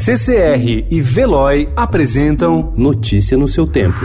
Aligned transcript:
CCR 0.00 0.86
e 0.88 1.02
Veloy 1.02 1.68
apresentam 1.74 2.72
Notícia 2.76 3.36
no 3.36 3.48
seu 3.48 3.66
tempo. 3.66 3.98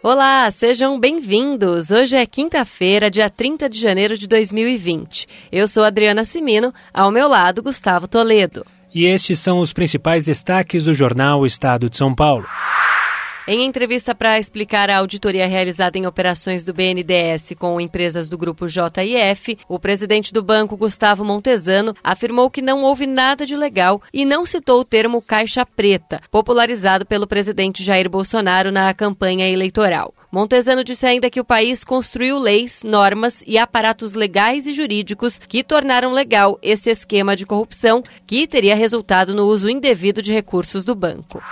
Olá, 0.00 0.48
sejam 0.52 1.00
bem-vindos. 1.00 1.90
Hoje 1.90 2.16
é 2.16 2.24
quinta-feira, 2.24 3.10
dia 3.10 3.28
30 3.28 3.68
de 3.68 3.80
janeiro 3.80 4.16
de 4.16 4.28
2020. 4.28 5.26
Eu 5.50 5.66
sou 5.66 5.82
Adriana 5.82 6.24
Simino, 6.24 6.72
ao 6.94 7.10
meu 7.10 7.26
lado, 7.26 7.60
Gustavo 7.60 8.06
Toledo. 8.06 8.64
E 8.94 9.04
estes 9.04 9.40
são 9.40 9.58
os 9.58 9.72
principais 9.72 10.26
destaques 10.26 10.84
do 10.84 10.94
jornal 10.94 11.44
Estado 11.44 11.90
de 11.90 11.96
São 11.96 12.14
Paulo. 12.14 12.46
Em 13.46 13.64
entrevista 13.64 14.14
para 14.14 14.38
explicar 14.38 14.88
a 14.88 14.98
auditoria 14.98 15.48
realizada 15.48 15.98
em 15.98 16.06
operações 16.06 16.64
do 16.64 16.72
BNDES 16.72 17.54
com 17.58 17.80
empresas 17.80 18.28
do 18.28 18.38
grupo 18.38 18.68
JIF, 18.68 19.58
o 19.68 19.80
presidente 19.80 20.32
do 20.32 20.44
banco, 20.44 20.76
Gustavo 20.76 21.24
Montesano, 21.24 21.92
afirmou 22.04 22.48
que 22.48 22.62
não 22.62 22.84
houve 22.84 23.04
nada 23.04 23.44
de 23.44 23.56
legal 23.56 24.00
e 24.12 24.24
não 24.24 24.46
citou 24.46 24.80
o 24.80 24.84
termo 24.84 25.20
caixa 25.20 25.66
preta, 25.66 26.20
popularizado 26.30 27.04
pelo 27.04 27.26
presidente 27.26 27.82
Jair 27.82 28.08
Bolsonaro 28.08 28.70
na 28.70 28.94
campanha 28.94 29.50
eleitoral. 29.50 30.14
Montesano 30.30 30.84
disse 30.84 31.04
ainda 31.04 31.28
que 31.28 31.40
o 31.40 31.44
país 31.44 31.82
construiu 31.82 32.38
leis, 32.38 32.84
normas 32.84 33.42
e 33.44 33.58
aparatos 33.58 34.14
legais 34.14 34.68
e 34.68 34.72
jurídicos 34.72 35.40
que 35.40 35.64
tornaram 35.64 36.12
legal 36.12 36.60
esse 36.62 36.90
esquema 36.90 37.34
de 37.34 37.44
corrupção 37.44 38.04
que 38.24 38.46
teria 38.46 38.76
resultado 38.76 39.34
no 39.34 39.46
uso 39.46 39.68
indevido 39.68 40.22
de 40.22 40.32
recursos 40.32 40.84
do 40.84 40.94
banco. 40.94 41.42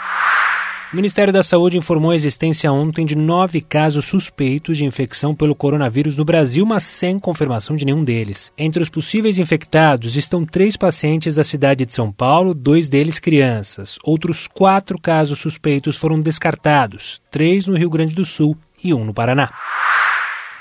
O 0.93 0.97
Ministério 0.97 1.33
da 1.33 1.45
Saúde 1.45 1.79
informou 1.79 2.11
a 2.11 2.17
existência 2.17 2.73
ontem 2.73 3.07
de 3.07 3.15
nove 3.15 3.61
casos 3.61 4.07
suspeitos 4.07 4.77
de 4.77 4.85
infecção 4.85 5.33
pelo 5.37 5.55
coronavírus 5.55 6.19
no 6.19 6.25
Brasil, 6.25 6.67
mas 6.67 6.83
sem 6.83 7.17
confirmação 7.17 7.77
de 7.77 7.85
nenhum 7.85 8.03
deles. 8.03 8.53
Entre 8.59 8.83
os 8.83 8.89
possíveis 8.89 9.39
infectados 9.39 10.17
estão 10.17 10.45
três 10.45 10.77
pacientes 10.77 11.37
da 11.37 11.45
cidade 11.45 11.87
de 11.87 11.93
São 11.93 12.11
Paulo, 12.11 12.53
dois 12.53 12.89
deles 12.89 13.21
crianças. 13.21 14.01
Outros 14.03 14.49
quatro 14.49 15.01
casos 15.01 15.39
suspeitos 15.39 15.97
foram 15.97 16.19
descartados, 16.19 17.23
três 17.31 17.69
no 17.69 17.77
Rio 17.77 17.89
Grande 17.89 18.13
do 18.13 18.25
Sul 18.25 18.57
e 18.83 18.93
um 18.93 19.05
no 19.05 19.15
Paraná. 19.15 19.49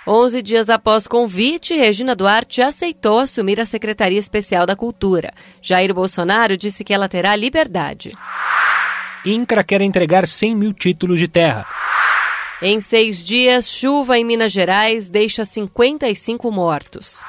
Onze 0.07 0.43
dias 0.43 0.69
após 0.69 1.07
convite, 1.07 1.73
Regina 1.73 2.15
Duarte 2.15 2.61
aceitou 2.61 3.17
assumir 3.17 3.59
a 3.59 3.65
Secretaria 3.65 4.19
Especial 4.19 4.67
da 4.67 4.75
Cultura. 4.75 5.33
Jair 5.59 5.91
Bolsonaro 5.91 6.55
disse 6.55 6.83
que 6.83 6.93
ela 6.93 7.09
terá 7.09 7.35
liberdade. 7.35 8.11
INCRA 9.25 9.63
quer 9.63 9.81
entregar 9.81 10.27
100 10.27 10.55
mil 10.55 10.73
títulos 10.73 11.19
de 11.19 11.27
terra. 11.27 11.65
Em 12.61 12.79
seis 12.81 13.23
dias, 13.23 13.69
chuva 13.69 14.17
em 14.17 14.25
Minas 14.25 14.51
Gerais 14.51 15.07
deixa 15.09 15.45
55 15.45 16.51
mortos. 16.51 17.21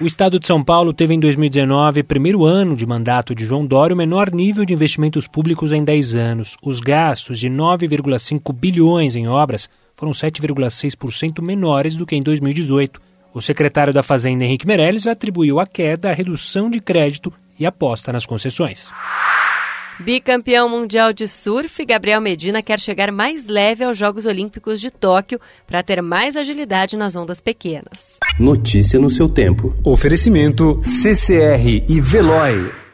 O 0.00 0.06
estado 0.06 0.38
de 0.38 0.46
São 0.46 0.62
Paulo 0.62 0.92
teve 0.92 1.14
em 1.14 1.18
2019, 1.18 2.04
primeiro 2.04 2.44
ano 2.44 2.76
de 2.76 2.86
mandato 2.86 3.34
de 3.34 3.44
João 3.44 3.66
Dória, 3.66 3.94
o 3.94 3.96
menor 3.96 4.30
nível 4.30 4.64
de 4.64 4.72
investimentos 4.72 5.26
públicos 5.26 5.72
em 5.72 5.82
10 5.82 6.14
anos. 6.14 6.56
Os 6.62 6.78
gastos 6.78 7.38
de 7.38 7.48
9,5 7.48 8.52
bilhões 8.52 9.16
em 9.16 9.26
obras 9.26 9.68
foram 9.96 10.12
7,6% 10.12 11.42
menores 11.42 11.96
do 11.96 12.06
que 12.06 12.14
em 12.14 12.22
2018. 12.22 13.00
O 13.34 13.42
secretário 13.42 13.92
da 13.92 14.02
Fazenda, 14.02 14.44
Henrique 14.44 14.66
Meirelles, 14.66 15.06
atribuiu 15.06 15.58
a 15.58 15.66
queda 15.66 16.10
à 16.10 16.12
redução 16.12 16.70
de 16.70 16.80
crédito 16.80 17.32
e 17.58 17.66
aposta 17.66 18.12
nas 18.12 18.24
concessões. 18.24 18.92
Bicampeão 20.00 20.68
mundial 20.68 21.12
de 21.12 21.26
surf, 21.26 21.84
Gabriel 21.84 22.20
Medina 22.20 22.62
quer 22.62 22.78
chegar 22.78 23.10
mais 23.10 23.48
leve 23.48 23.82
aos 23.82 23.98
Jogos 23.98 24.26
Olímpicos 24.26 24.80
de 24.80 24.90
Tóquio 24.92 25.40
para 25.66 25.82
ter 25.82 26.00
mais 26.00 26.36
agilidade 26.36 26.96
nas 26.96 27.16
ondas 27.16 27.40
pequenas. 27.40 28.18
Notícia 28.38 29.00
no 29.00 29.10
seu 29.10 29.28
tempo. 29.28 29.74
Oferecimento 29.84 30.80
CCR 30.84 31.84
e 31.88 32.00
Veloy. 32.00 32.87